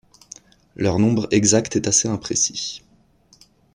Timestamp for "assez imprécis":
1.87-2.81